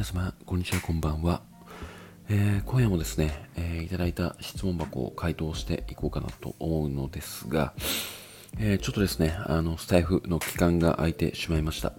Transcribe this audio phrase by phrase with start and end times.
[0.00, 1.42] 皆様、こんにちは、こんばんは。
[2.30, 7.74] えー、今夜もですね、えー、いただいた質問箱を回答していこうかなと思うのですが、
[8.58, 11.92] えー、ちょっとですね、あの、スタイフの期間が空いてしまいました。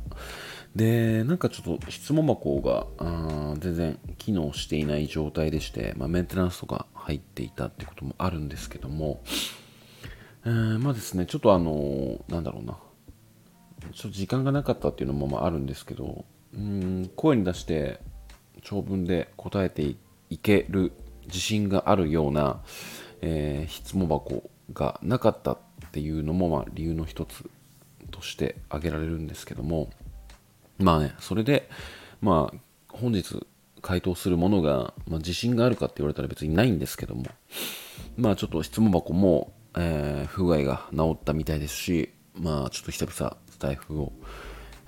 [0.76, 9.22] で、なんかちょっと質問箱があ全然機能していない状態でして、まあ、メンテナンスとか入っていたってこともあるんですけども、
[10.44, 12.80] えー、まあですね、ちょっとあのなんだろうな、
[13.94, 18.00] ちょっと時間がなかったっていうのもまああるんですけど、うん声に出して
[18.62, 19.96] 長文で答えて
[20.30, 20.92] いける
[21.26, 22.62] 自信があるような、
[23.22, 25.58] えー、質問箱がなかったっ
[25.92, 27.50] ていうのも、まあ、理由の一つ
[28.12, 29.90] として挙げられるんですけども
[30.78, 31.70] まあねそれで
[32.22, 32.58] まあ
[32.90, 33.46] 本日
[33.82, 37.26] 回答するものが、まあ、自信があるかって言われたら別にないんですけども
[38.18, 44.14] まあちょっと質問箱も、えー、不具合が治ったみたいですしまあちょっと久々スタイフを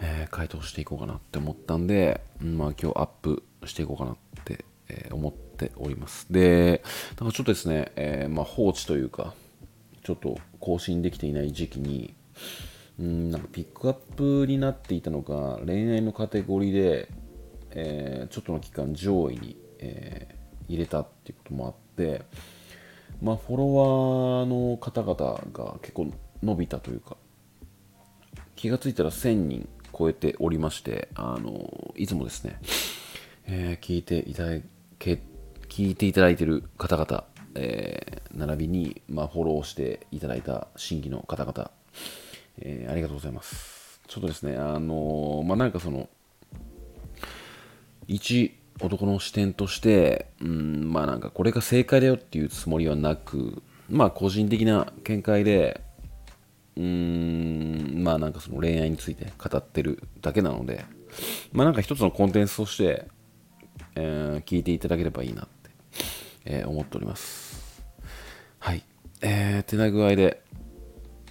[0.05, 6.28] えー、回答していこうかなって思ったんで、まあ今日アップしていこうかなって、えー、思っております。
[6.30, 6.83] で、
[7.22, 9.33] なんかちょっとですね、えー、まあ放置というか、
[10.03, 12.13] ちょっと更新できていない時期に、
[13.00, 17.09] うんなんかピックアップになっていたのが恋愛のカテゴリーで、
[17.72, 20.35] えちょっとの期間上位に、え
[20.67, 22.23] 入れたっていうこともあって、
[23.22, 27.16] まあ、フォロワーの方々が結構伸びたというか、
[28.56, 32.59] 気がついたら1000人超えておりまして、あの、いつもですね、
[33.45, 34.59] えー、聞いていただ
[35.00, 35.22] け、
[35.69, 37.23] 聞いていただいている方々、
[37.55, 41.72] えー、並びに、まあ、フォローしていただいた新規の方々、
[42.59, 44.02] えー、ありがとうございます。
[44.08, 46.09] ちょっとですね、あのまあ、なんかその、
[48.07, 55.81] 一男の視点として、うん、まあなんかこれが正解だよっていうつもりはなく、まあ個人的な見解で、
[56.75, 60.85] うーん、まあなんかその恋愛について語ってるだけなので、
[61.52, 63.07] まあなんか一つのコンテンツとして、
[63.95, 65.69] えー、聞いていただければいいなって、
[66.45, 67.83] えー、思っております。
[68.59, 68.83] はい。
[69.22, 70.41] えー、てな具合で、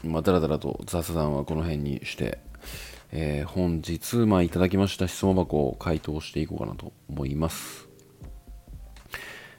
[0.05, 2.39] まあ、だらだらと雑談はこの辺にして、
[3.13, 7.89] えー、本日、まあ、いただきました質問箱を回答していこうかなと思います。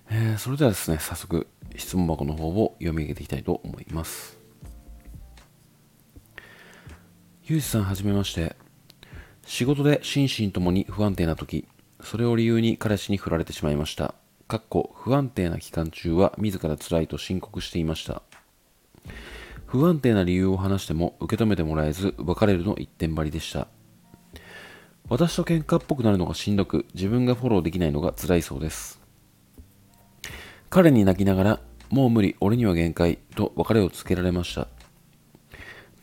[0.09, 4.42] えー、それではですね、早速質問箱の方を読み上げていきたいと思います。
[7.45, 8.55] ゆうじさんはじめまして。
[9.45, 11.67] 仕事で心身ともに不安定な時、
[12.01, 14.15] それを理由に彼氏に振られてしまいました。
[14.47, 18.21] かっこ不安定な期間中は自ら辛いと申告していました。
[19.65, 23.67] 不安定な理由を話しても受け止めてもらえず別れるの一点張りでした。
[25.09, 29.01] 私と喧嘩っぽくなるのがしんどく自分がフォローできないのが辛いそうです。
[30.69, 34.69] 彼に泣きながらもう無理、俺には限界と別れをつけられました。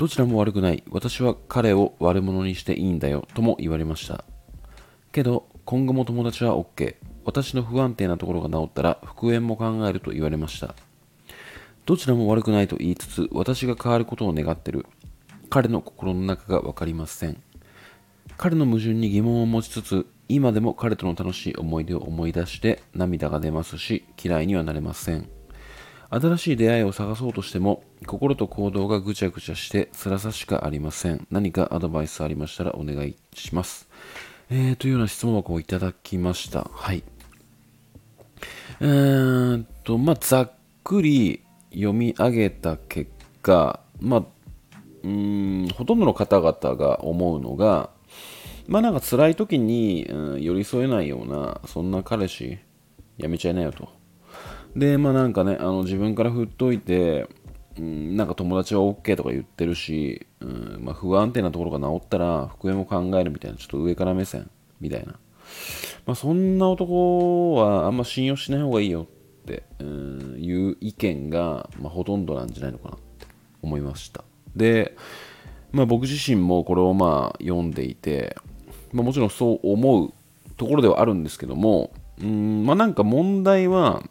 [0.01, 0.83] どちらも悪くない。
[0.91, 3.29] 私は彼を悪者にしていいんだよ。
[3.35, 4.25] とも言われました。
[5.13, 6.97] けど、今後も友達は OK。
[7.27, 10.75] 私の不安定なところが治ったら復縁も考えると言われました。
[11.85, 14.87] どちらも悪くないと言いつつ、私が変わることを願ってる。
[15.51, 17.43] 彼の心の中が分かりません。
[18.39, 25.29] 彼の矛盾に疑問を持ちつつ、今でも彼との楽しい思い出を思い出して涙が出ますし、嫌いにはなれません。
[26.11, 31.27] 新しい出会いを探そうとしても、心と行動がぐちゃぐちゃして辛さしかありません。
[31.31, 33.89] 何かアドバイスありましたらお願いします。
[34.51, 36.69] えー、というような質問箱をいただきました。
[36.73, 37.05] はい。
[38.81, 43.11] えーと、まあ、ざっくり読み上げた結
[43.43, 44.25] 果、まあ、
[45.05, 47.91] うん、ほとんどの方々が思うのが、
[48.67, 52.59] まあなんか辛い時に、うん、寄り添えないような、そんな彼氏、
[53.17, 54.00] やめちゃいなよと。
[54.77, 57.29] で、まあなんかね、あの自分から振っといて、
[57.79, 64.51] うん、なんか友達は OK とか言ってるし、うんまあ、不安定なところが治ったら復縁も考えるみたいな、ちょっと上から目線
[64.81, 65.15] みたいな。
[66.07, 69.07] まあ、そんな男はあんま信用しない方がいいよっ
[69.47, 73.27] て、うん、いう意見が、まあ、ほとんどなんじゃないのかなって
[73.63, 74.25] 思いました。
[74.55, 74.97] で、
[75.73, 78.37] まあ、僕自身もこれをまあ読んでいて、
[78.93, 80.13] まあ、もちろんそう思う
[80.57, 84.03] ところではあるんですけども、うんまあ、なんか問題は、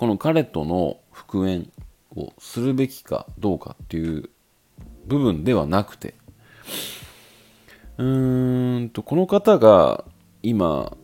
[0.00, 1.70] この彼との復縁
[2.16, 4.30] をするべきかどうかっていう
[5.04, 6.14] 部分ではなくて、
[7.98, 10.06] うーんと、この方が
[10.42, 10.96] 今、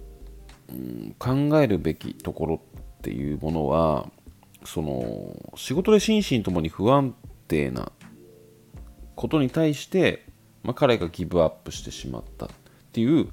[0.71, 4.09] うん、考えるべきところっていうものは、
[4.65, 7.15] その、仕事で心身ともに不安
[7.49, 7.93] 定な
[9.15, 10.25] ことに対して、
[10.63, 12.49] まあ、彼がギブアップしてしまったっ
[12.93, 13.29] ていう、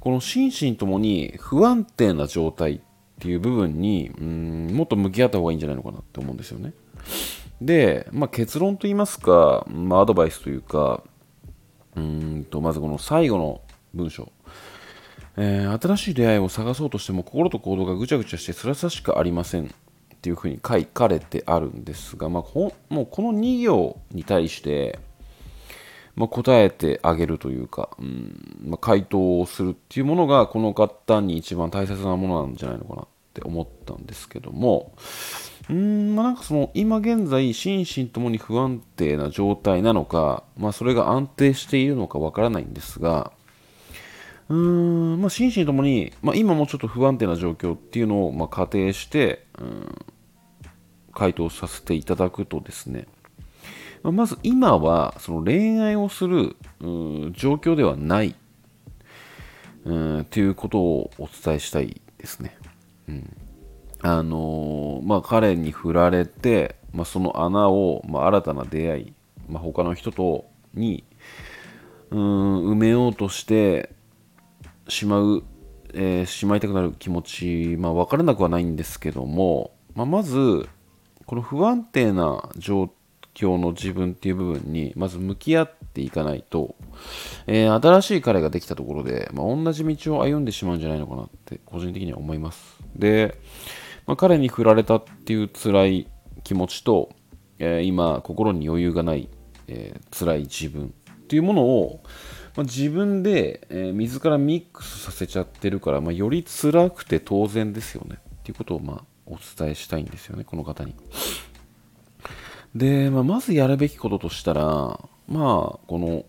[0.00, 2.82] この心身ともに不安定な状態
[3.16, 6.74] っていう部分にうんもっと向き合った方がいいんじゃないのかなって思うんですよね。
[7.60, 11.02] で、まあ、結論と言いますか、まあ、アドバイスというか、
[11.94, 13.62] うんとまずこの最後の
[13.94, 14.30] 文章、
[15.38, 22.72] えー、新しい出会いを探そうとしても心と行動がぐちゃぐちゃして辛さしかありませんっていうふうに書かれてあるんですが、まあ、も
[23.02, 24.98] うこの2行に対して、
[26.16, 34.94] まあ、答えてあげるというか、うんまあ、回答をするっていうものがこの方に一番大切なものなんじゃないのかなって思ったんですけども
[35.68, 43.30] うんまあなんかその今現在心身ともに不安定な状態なのか、まあ、それが安定しているのかわからないんですが
[44.48, 50.06] うーん、まあ、心身ともに、まあ、今もちょっと不安定な状況っていうのを、まあ、仮定して、うん、
[51.12, 53.06] 回答させていただくとですね、
[54.06, 58.36] ま、まず今はその恋愛をする、状況ではない、
[59.84, 62.56] うん、っていうことをお伝えしたいですね。
[63.08, 63.36] うん、
[64.02, 69.12] あのー、まあ、彼に振られて、まあ、その穴を、まあ、新たな出会い、
[69.48, 71.04] まあ、他の人とに
[72.10, 73.92] うん埋めようとして
[74.88, 75.42] しまう、
[75.94, 80.68] えー、しまいたくなる気持ち、まあ、分からなくはないんですけども、まあ、まず、
[81.26, 82.88] この不安定な状
[83.36, 86.74] 況の自分っていう部分に、まず向き合っていかないと、
[87.46, 92.78] えー、新しい彼ができたところで、まあ、同じ道を歩んでしまうんじゃないのかなって、個人的には思います。
[92.96, 93.38] で、
[94.06, 96.08] まあ、彼に振られたっていう辛い
[96.42, 97.10] 気持ちと、
[97.58, 99.28] えー、今、心に余裕がない、
[99.68, 102.00] えー、辛い自分っていうものを、
[102.56, 110.94] まあ、自分で、えー、自らミックスさせちゃってるから、まあ、より辛くて当然ですよねっていうことを、まあ、お伝えしたいんですよね、この方に。
[112.74, 114.62] で、まあ、まずやるべきこととしたら、
[115.28, 116.24] まあ、この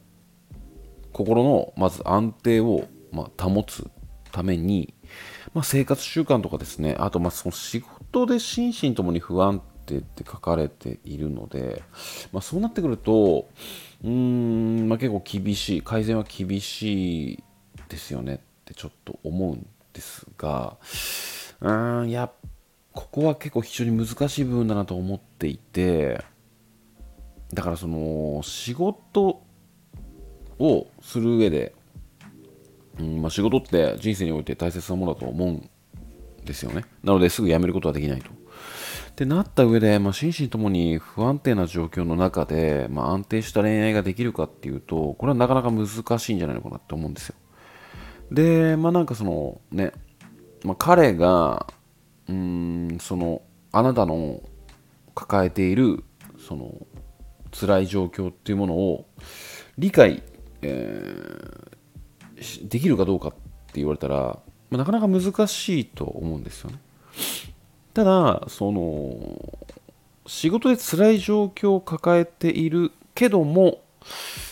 [1.12, 3.90] 心のまず安定を、まあ、保つ
[4.32, 4.94] ために、
[5.54, 11.82] まあ、生活習慣とかですね、あとまあその仕事で心身ともに不安定って書かれているので、
[12.32, 13.50] まあ、そうなってくると、
[14.04, 17.44] うん、まあ、結構厳しい、改善は厳しい
[17.90, 20.78] ですよねってちょっと思うんですが、
[21.62, 22.30] うーん、や
[22.98, 26.24] ここは結構非常に難しい部分だなと思っていて、
[27.54, 29.44] だからその仕事
[30.58, 31.76] をする上で、
[33.00, 35.70] うんまあ、仕事って人生において大切なものだと思うん
[36.44, 36.86] ですよね。
[37.04, 38.32] なのですぐ辞めることはできないと。
[38.32, 47.36] ってなった上で、まあ、心身ともに不安定な状況の中で、まあ、安定した恋愛ができるかっていうと、これはなかなか難しいんじゃないのかなって思うんですよ。
[48.32, 49.92] で、まあなんかそのね、
[50.64, 51.68] まあ、彼が、
[52.30, 53.42] うん、その、
[53.72, 54.42] あなたの
[55.16, 56.04] 抱えている、
[56.38, 56.88] その、
[57.52, 59.08] 辛い状況っていうものを
[59.78, 60.22] 理解、
[60.62, 63.38] えー、できるかどうかって
[63.76, 64.40] 言われたら、
[64.70, 66.80] まあ、なかなか難しいと思うんですよね。
[67.94, 69.58] ただその
[70.28, 73.82] 仕事で辛い状況を抱えているけども、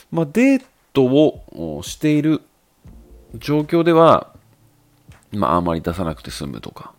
[0.09, 0.63] まあ、デー
[0.93, 2.41] トをしている
[3.35, 4.33] 状況では、
[5.31, 6.94] まあ、あまり出さなくて済むとか、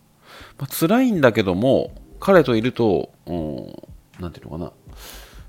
[0.57, 3.11] まあ、辛いんだけども彼といると
[4.19, 4.71] 何ていうのかな。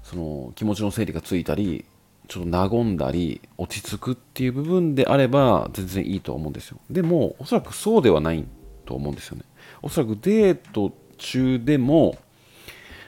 [0.02, 1.84] その気持ちの整理がついたり
[2.28, 6.78] ちょっと和んだり落ち着くっていう部分であれば全然いいと思うんですよ。
[6.90, 8.46] でもおそらくそうではない
[8.86, 9.44] と思うんですよね。
[9.82, 12.16] おそらくデート中でも、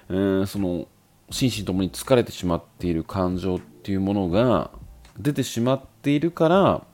[0.08, 0.88] えー、その
[1.30, 4.70] 心身ともに疲れてしまっている感情っていうものが
[5.18, 6.84] 出てしまっているから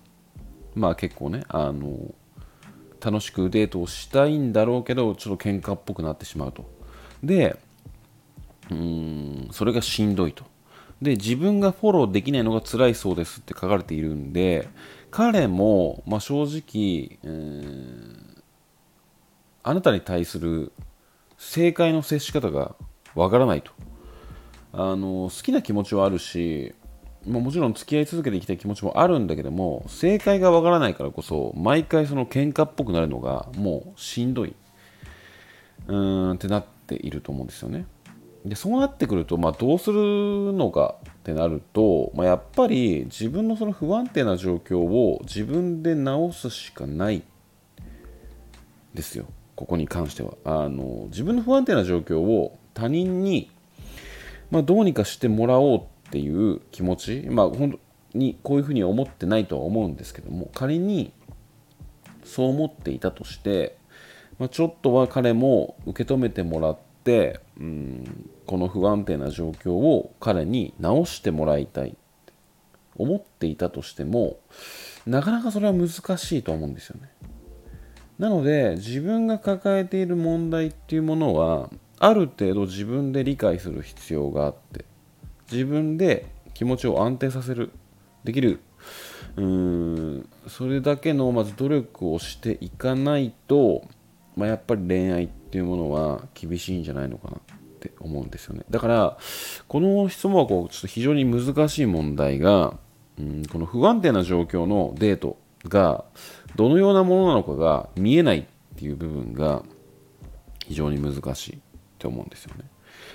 [0.74, 2.14] まあ結構ねあの
[3.00, 6.64] 楽しくデートをしたいんだろうけどちょっと喧嘩っぽくなってしまうと。
[7.22, 7.58] で
[8.70, 10.44] うんそれがしんどいと。
[11.00, 14.66] で自分がフォローできないのが辛いそうですって書かれているんで
[15.10, 18.36] 彼も、まあ、正直、えー
[19.68, 20.70] あなたに対する
[21.38, 22.76] 正解の接し方が
[23.16, 23.72] わからないと。
[24.72, 26.72] あの好きな気持ちはあるし
[27.26, 34.54] ももちろん付き合い続けていきたい気持ちもあるんだけども正解がわからないからこそ毎回その喧嘩っぽくなるのがもうしんどい。
[35.88, 37.86] うーんってなっていると思うんですよね。
[38.44, 47.22] でそうなってくると、まあ、どうするのかってなると、まあ、やっぱり自分のその不安定な状況を自分で直すしかない
[48.94, 49.26] ですよ。
[49.56, 50.34] ここに関しては。
[50.44, 53.50] あの自分の不安定な状況を他人に、
[54.50, 61.12] まあ、どうにかしてもらおうっていう気持ち、まあ、本当にこういうふうに思ってないとは思うんですけども仮に
[62.24, 63.76] そう思っていたとして、
[64.38, 71.98] まあ、ちょっとは彼も受け止めてもらって、うん、この不安定な状況を彼に直してもらいたいって
[72.96, 74.38] 思っていたとしても
[75.06, 77.08] なかなかそれは難しいと思うんですよね。
[78.18, 84.84] なので自分が抱えている問題っていうものはある程度自分で理解する必要があって
[85.50, 87.70] 自分で気持ちを安定させる
[88.24, 88.60] できる、
[89.36, 93.86] うーんそれだけのまず努力をしていかないと、
[94.36, 97.40] まあ、やっぱり恋愛っていうものは厳しいんじゃないのかなっ
[97.80, 98.62] て思うんですよね。
[98.70, 99.18] だから
[99.68, 102.74] この質問はこうちょっと非常に難しい問題が、
[103.18, 105.38] うん、この不安定な状況のデート
[105.68, 106.04] が
[106.56, 108.44] どのようなものなのかが見えないっ
[108.76, 109.62] ていう部分が
[110.66, 111.58] 非常に難しいっ
[111.98, 112.64] て思うんですよね、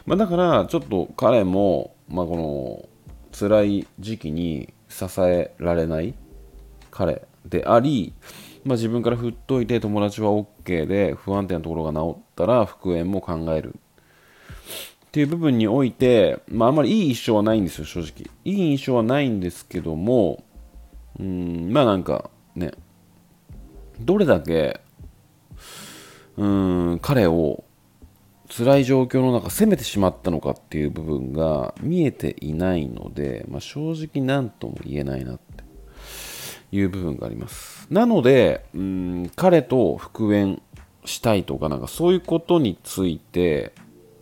[0.06, 2.90] まあ、だからちょっと彼も、まあ、この
[3.38, 6.14] 辛い時期に支えられない
[6.92, 8.14] 彼であり、
[8.66, 13.76] まあ、自分から振っといて友達は OK で不安定なところが治ったら復縁も考える。
[15.06, 18.32] っていう部分において、まあ、あんまりいい印象はないんですよ正直。
[18.46, 20.44] いい印象はないんですけども
[21.20, 22.72] うんまあなんかね
[24.00, 24.82] どれだけ
[26.38, 27.64] うん彼を
[28.56, 35.64] 辛い状況の中攻めてしまったのかっていう部分が見えていないので、まあ、正直何とも言えないなって
[36.74, 37.88] いう部分があります。
[37.90, 40.62] なのでうん彼と復縁
[41.06, 43.74] したいとかなんかそういうことについて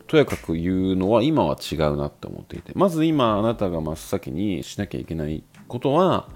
[0.05, 6.29] とやかく言うのは今は違うなって思っていてまず今あなたが真っ先にしなきゃいけないことは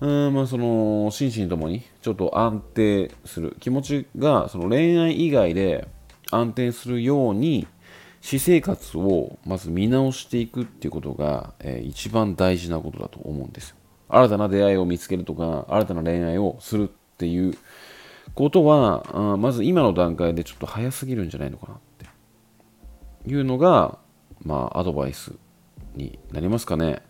[0.00, 5.88] うんまあその心身ともにちょっと安定する気持ちがその恋愛以外で
[6.30, 7.66] 安定するように
[8.20, 13.76] 私生活をまず見直していくっていうことが、えー、一番大事なことだと思うんですよ。
[14.08, 17.54] 新たな出会いを見つけるとか、新たな恋愛をするっていう
[18.34, 23.98] ことは、あまず今の段階でちょっと早すぎるんじゃないのかなっていうのが、
[24.42, 25.32] まあ、アドバイス
[25.94, 27.02] になりますかね。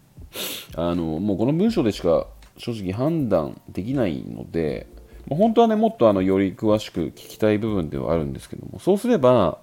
[0.74, 2.26] あの、もうこの文章でしか
[2.58, 4.86] 正直判断できないので、
[5.30, 9.58] 本当はね、もっとあのより詳しく聞きたい部分ではあるんですけども、そうすれば、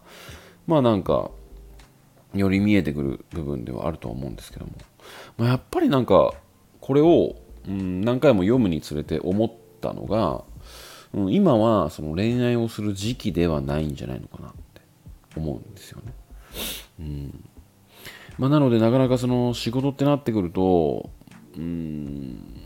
[0.68, 1.32] まあなんか、
[2.34, 4.72] より見えてくる部分ではあると思うんですけども、
[5.38, 6.34] まあ、やっぱりなんか、
[6.82, 7.36] これを、
[7.68, 10.44] うん、何回も読むにつれて思ったのが、
[11.14, 14.82] うん、今はその恋愛をする時期ではないんじゃないのかなって
[15.38, 16.14] 思うんですよね。
[17.00, 17.50] うん
[18.38, 21.12] まあ、なので、なかなかその仕事ってなってくると、
[21.56, 22.63] うん、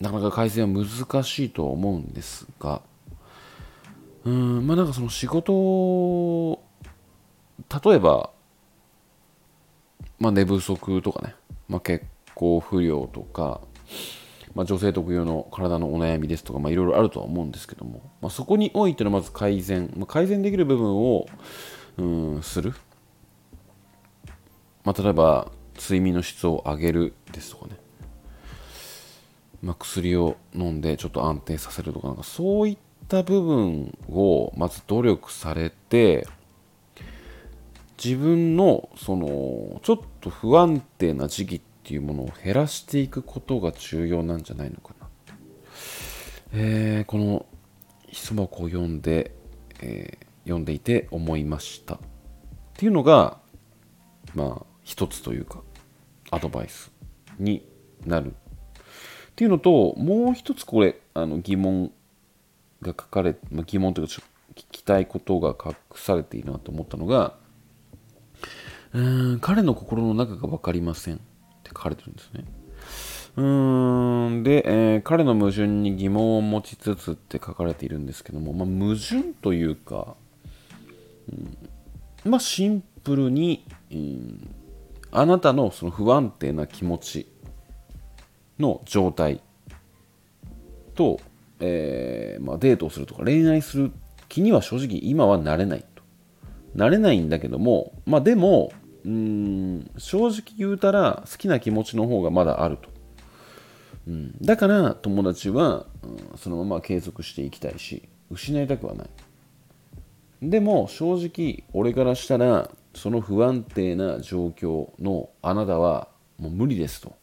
[0.00, 2.82] なかなか改善は難しいと思うんですが、
[4.24, 6.62] うん、まあなんかその仕事、
[7.84, 8.30] 例えば、
[10.18, 11.34] まあ寝不足とかね、
[11.68, 13.60] まあ血行不良とか、
[14.54, 21.26] まあ、女性特有の体のお悩みですとか、まあ、いろいろあるとは思うんですけども、まあ、そこにおいてのまず改善、まあ、改善できる部分を
[21.98, 22.02] う
[22.38, 22.74] んする、
[24.82, 27.76] まあ、例えば睡眠の質を上げるですとかね。
[29.62, 36.26] まあ、薬を飲んでちょっと安定させるとかなんかそういった部分をまず努力されて
[38.02, 45.06] 自分のそのちょっと不安定な時期っていうものを減らしていくことが重要なんじゃないのかな。
[46.52, 47.46] えー、この
[48.12, 49.32] 質問を読んで、
[49.80, 51.94] えー、読んでいて思いました。
[51.94, 51.98] っ
[52.74, 53.38] ていうのが
[54.34, 55.60] まあ一つというか
[56.30, 56.92] アドバイス
[57.38, 57.66] に
[58.04, 58.34] なる
[59.36, 61.92] っていうのと、もう一つこれ、あの疑問
[62.80, 64.14] が書かれ、まあ、疑問というか、
[64.54, 67.34] 聞きたいことが隠されているなと思ったのが、
[68.94, 71.18] うん彼の心の中が分かりませんっ
[71.62, 72.44] て書かれてるんですね。
[73.36, 80.16] うーんで、えー、彼の矛盾に疑問を持ちつつって書かれているんですけども、まあ、矛盾というか、
[82.24, 84.54] うん、まあシンプルに、うん、
[85.10, 87.26] あなたのその不安定な気持ち
[88.58, 89.40] の状態
[90.94, 91.20] と、
[91.60, 93.92] えー、まあ、デートをするとか恋愛する
[94.28, 96.02] 気には正直今はなれないと。
[96.74, 98.72] なれないんだけども、まあでも、
[99.04, 102.88] うん、正直言うたら好きな気持ちの方がまだあると。
[104.08, 109.08] うん、だから友達は、うん、そのまま継続していきたいし、失いたくはない。
[110.42, 116.08] でも正直俺からしたらその不安定な状況のあなたは
[116.38, 117.14] もう無理ですと。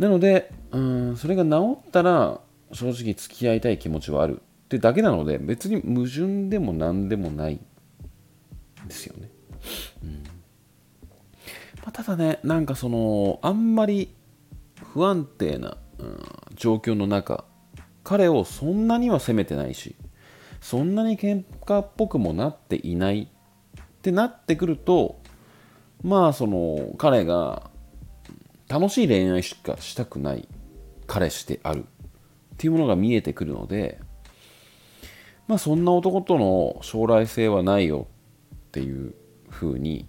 [0.00, 2.40] なので、うん、それが治ったら
[2.72, 7.60] 正直付き合いたい気持ちはあるってだけなので別に矛盾でも何でもない
[8.88, 9.30] ですよね。
[10.02, 10.22] うん
[11.82, 14.14] まあ、ただね、なんかその、あんまり
[14.92, 16.22] 不安定な、うん、
[16.54, 17.44] 状況の中、
[18.02, 19.96] 彼をそんなには責めてないし、
[20.62, 25.20] そんなに喧嘩っぽくもなっていないってなってくると、
[26.02, 27.69] まあその彼が
[28.70, 30.48] 楽しい恋愛しかしたくない
[31.06, 31.84] 彼氏である
[32.54, 34.00] っていうものが見えてくるので
[35.48, 38.06] まあそんな男との将来性はないよ
[38.54, 39.14] っていう
[39.50, 40.06] 風に、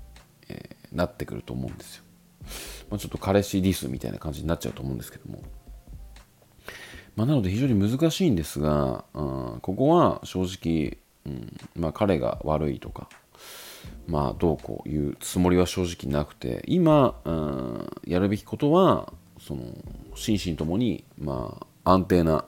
[0.48, 2.04] え、なってくると思うんですよ。
[2.92, 5.42] まあ、ちょっと彼氏ディスみたいな感じになっちゃうと思うんですけども、
[7.16, 9.22] まあ、なので非常に難しいんですが、う
[9.58, 13.10] ん、ここは正直、うんまあ、彼が悪いとか、
[14.08, 19.64] まあ、どうこういうつもりは正直なくて今、うん、やるべきことはその
[20.16, 22.46] 心身ともに、まあ、安定な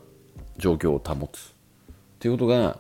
[0.58, 1.54] 状況を保つ
[2.20, 2.80] ということが、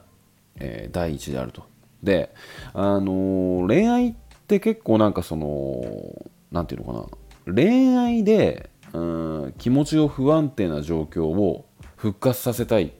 [0.60, 1.63] えー、第一であると。
[2.01, 2.33] で、
[2.74, 4.13] あのー、恋愛っ
[4.48, 7.10] て結構なんかその何て言うのか
[7.48, 9.00] な恋愛でう
[9.48, 12.93] ん気持ちを不安定な状況を復活させたい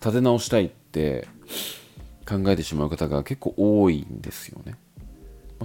[0.00, 1.26] 立て直したいって
[2.28, 4.76] 考えてしまう方が結構多いんですよね。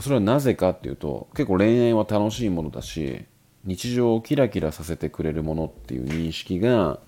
[0.01, 3.25] それはなぜかっていうと結構恋愛は楽しいものだし
[3.65, 6.99] 日常をキラキラさせてくれるものっていう認識が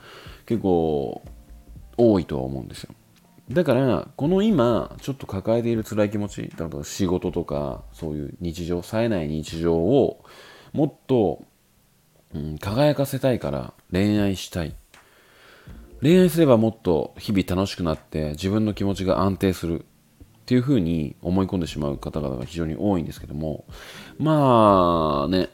[0.46, 1.22] 結構
[1.98, 2.94] 多いとは思うんですよ。
[3.50, 10.24] だからこの今ちょっと抱えている辛い気持ち例えば仕事とかそういう日常冴えない日常を
[10.72, 11.44] もっと、
[12.34, 14.76] うん、輝かせたいから恋愛したい。
[16.02, 19.86] 恋愛すればもっと日々楽しくなって自分の気持ちが安定する。
[20.52, 23.64] っていうふうに思い込んでしまう方々が非常に多いんですけども
[24.20, 25.48] まあね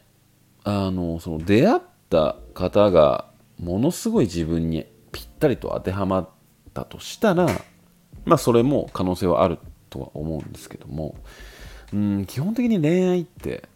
[0.64, 6.30] あのその出会った方がものすごい自分にぴったりと当てはまっ
[6.74, 7.46] たとしたら
[8.26, 9.60] まあそれも可能性はある
[9.92, 11.14] とは思うんですけども
[11.94, 13.70] うん基本的に恋愛って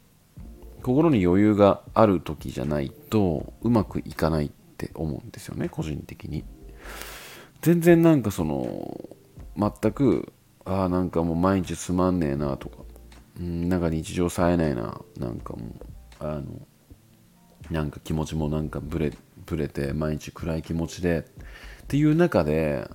[0.81, 6.43] 心に余裕がある時じゃないとうまくいかないって思うんですよね個人的に。
[7.61, 9.07] 全然なんかその
[9.55, 10.33] 全く
[10.65, 12.77] ああなんかもう毎日つまんねえなとか。
[13.39, 15.01] うんなんか日常冴えないな。
[15.17, 15.71] なんかもう
[16.19, 16.43] あの
[17.69, 19.13] なんか気持ちもなんかブレ
[19.45, 21.25] ブレて毎日暗い気持ちで。
[21.83, 22.89] っていう中で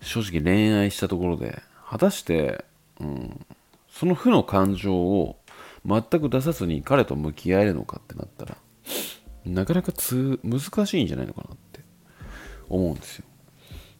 [0.00, 2.64] 正直恋愛したところで果たして、
[2.98, 3.46] うん、
[3.90, 5.36] その負の感情を
[5.84, 8.56] 全く出さずに彼と向き合えるのかってなったら
[9.44, 11.80] なかなかつ難しいんじゃないのかなって
[12.68, 13.24] 思うんですよ。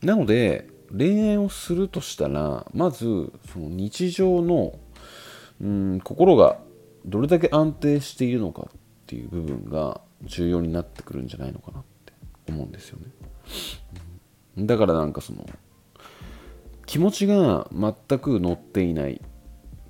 [0.03, 4.79] なので恋愛をするとしたらまずその日常の
[5.61, 6.59] うん心が
[7.07, 12.13] どれだけ安定しているのかっていう部分が重要になってくるんじゃないのかなって
[12.49, 14.67] 思うんですよね。
[14.67, 15.49] だからなんかその
[16.87, 19.21] 気持ちが全く乗っていないっ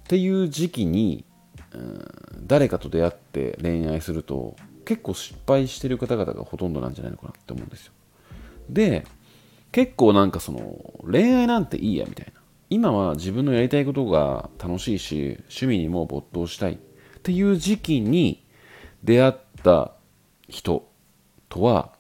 [0.05, 1.25] ていう時期に
[1.75, 7.93] うん誰かと出会って恋愛すると結構失敗してる方々がほとんどなんじゃないのかなって思うんですよ。
[8.69, 9.05] で
[9.73, 10.61] 結構なんかその
[11.11, 16.77] 恋愛なんていいやみたいな今は自分のやりたいことが楽しいし趣味にも没頭したいっ
[17.23, 18.45] ていう時期に
[19.03, 19.33] 出会っ
[19.63, 19.93] た
[20.49, 20.89] 人
[21.49, 21.93] とは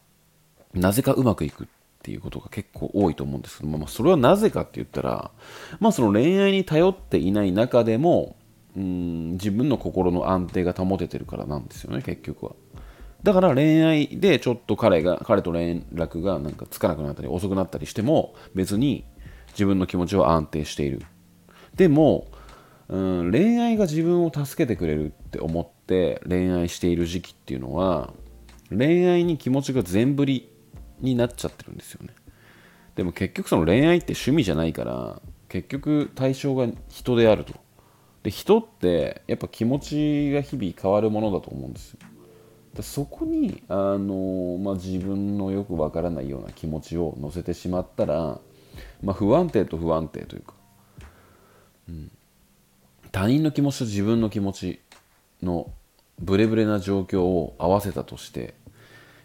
[0.74, 1.66] なぜかうまくいくっ
[2.02, 5.30] ていうことが結構多いと思うんですけど、まあ、それはなぜかって言ったら、
[5.78, 8.36] まあ、その恋愛に頼っていない中でも
[8.76, 12.52] うん自分の心の安定が保ててるからなんですよね結局は。
[13.22, 19.04] だから恋愛でちょっと彼が彼と連絡がなんかつかなくなったり遅くなったりしても別に
[19.52, 21.02] 自分の気持ちは安定している。
[21.76, 22.26] でも、
[22.88, 28.12] うん、恋愛が自分を助けてくれるって思って恋愛している時期っていうのは
[28.70, 30.52] 恋愛に気持ちが全振り
[31.00, 32.12] になっちゃってるんですよね。
[32.96, 37.54] でも結局その恋愛って趣味じゃないから結局対象が人であると。
[38.22, 41.98] で人ってやっぱ気持ちが日々変わるものだと思うんですよ。
[42.80, 48.38] そこに、あのまあ、自分のよくわからないような気持ちを乗せてしまったら、
[49.02, 50.54] まあ、不安定と不安定というか、
[51.88, 52.10] うん、
[53.10, 54.80] 他人の気持ちと自分の気持ち
[55.42, 55.70] の
[56.18, 58.54] ブレブレな状況を合わせたとして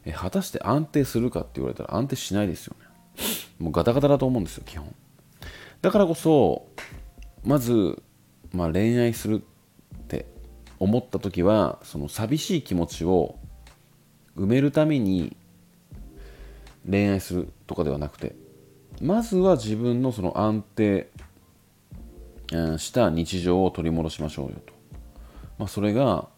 [0.07, 2.88] え果たして安定するかって言われたら安定しないですよね。
[3.60, 4.95] もうガタガタだと思うんですよ基本。
[5.81, 6.67] だからこそ
[7.43, 8.01] まず、
[8.53, 9.43] まあ、恋愛する
[10.80, 13.38] 思った時はその寂しい気持ちを
[14.38, 15.36] 埋めるために
[16.90, 18.36] 恋愛するとかではなくて
[19.02, 21.10] まずは自分のその安定
[22.78, 24.74] した日常を取り戻しましょうよと、
[25.58, 26.30] まあ、それが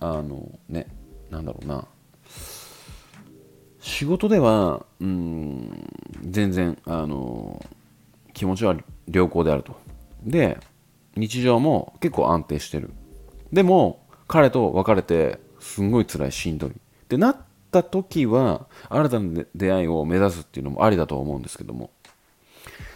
[0.00, 0.86] あのね
[1.30, 1.86] なんだろうな。
[3.80, 5.88] 仕事ではうん
[6.22, 7.64] 全然あの
[8.32, 8.76] 気持ちは
[9.10, 9.76] 良好であると。
[10.22, 10.58] で
[11.16, 12.92] 日常も結構安定してる。
[13.52, 16.70] でも彼と別れてすんごい辛いしんどい。
[16.70, 16.74] っ
[17.08, 17.36] てなっ
[17.70, 21.90] た時は新たな出会いを目指すっていうのもありだと思うんですけども。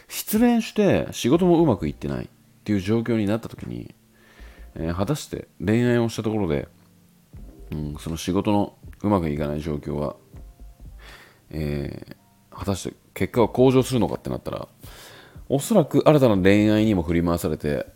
[0.08, 2.24] 失恋して仕事もうまくいってない。
[2.24, 2.28] っ
[2.66, 3.94] ていう状況になった時に、
[4.74, 6.66] えー、果たして恋愛をしたところで、
[7.70, 10.16] うん、その仕事のうまくいかない状況は、
[11.50, 14.66] えー、果たして結果は向上するのかってなったら
[15.48, 17.86] おそらく新たな恋愛にも振り回されて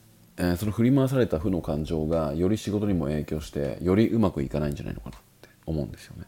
[0.42, 6.24] えー、その振り回された負の感情がより仕事にも影響してよりうまくいかないんじゃないのかなって思うんですよね、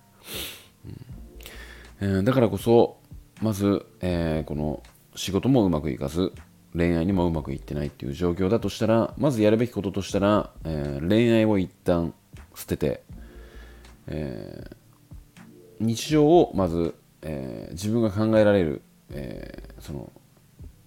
[2.00, 2.08] うん。
[2.08, 2.98] えー、だからこそ
[3.40, 4.82] まず、えー、この
[5.16, 6.32] 仕事もうまくいかず
[6.74, 12.12] 恋愛にもうまくいってないっていう状況だとしたらまずやるべきこととしたら、えー、恋愛を一旦
[12.54, 13.02] 捨てて、
[14.08, 15.42] えー、
[15.80, 20.12] 日常をまず、えー、自分が考えられる、えその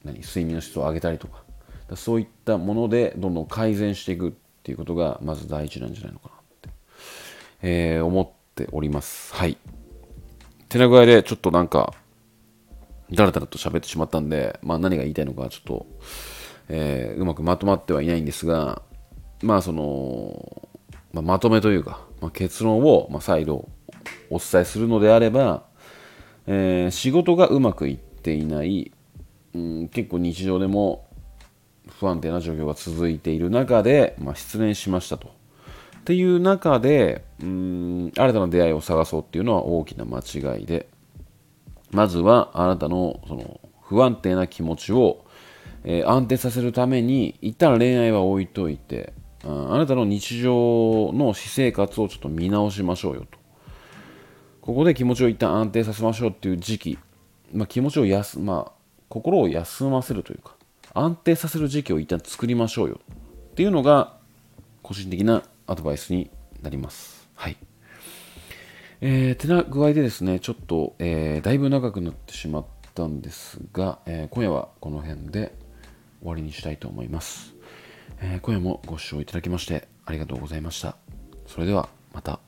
[0.03, 1.44] 何睡眠の質を上げたりとか
[1.95, 4.31] そういったものでどんどん改善していくっ
[4.63, 6.69] ていうことがまず第一なんじゃないのかなって、
[7.61, 9.33] え思っております。
[9.35, 9.57] はい。
[10.69, 11.93] てな具合でちょっとなんか
[13.11, 15.85] だらだらと喋ってしまったんで、まあ、何が言いたいのかちょっと、
[16.69, 18.81] えー、うまくまとまってはいないんですが、
[19.41, 20.67] まあその、
[21.13, 23.69] まあ、まとめというか、まあ、結論を、まあ、再度
[24.29, 25.63] お伝えするのであれば、
[26.47, 28.91] えー、仕事がうまくいっていない、
[29.53, 31.04] うん、結構日常でも
[31.87, 35.27] 不安定な状況が続いている中で、まあ、失恋しましたと。
[35.27, 40.87] っていう中で、うん、新たな出会いを探そうっていうのは大きな間違いで、
[41.91, 45.25] まずはあなたのその不安定な気持ちを、
[45.83, 53.37] えー、安定させるために一旦恋愛は置いといてあなたの日常の私生活をちょっと見直しましょうよと。
[54.61, 56.97] ここで気持ちを一旦安定させましょうっていう時期、
[57.53, 58.71] まあ、気持ちを休まあ
[59.09, 60.54] 心を休ませるというか
[60.95, 62.99] 安定させる時期を一旦作りましょうよ
[63.51, 64.17] っていうのが
[64.81, 66.31] 個人的なアドバイスに
[66.63, 67.57] なりますはい
[69.01, 75.53] えー、てな具合でですね、ちょっと、えー、だいぶ長くなってしまったんですが、えー、今夜はこの辺で
[76.21, 77.53] 終わりにしたいと思います。
[78.21, 80.95] えー、今夜もご視聴いただきましてありがとうございました。
[81.45, 82.44] それではまた。